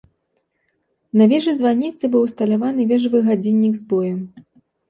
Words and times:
На 1.19 1.27
вежы-званіцы 1.33 2.03
быў 2.15 2.21
усталяваны 2.29 2.81
вежавы 2.93 3.23
гадзіннік 3.29 3.73
з 3.83 3.87
боем. 3.93 4.19